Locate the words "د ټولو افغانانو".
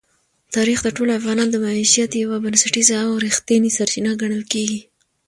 0.83-1.51